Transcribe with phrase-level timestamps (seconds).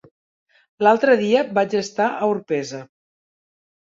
[0.85, 2.79] L'altre dia vaig estar a Orpesa.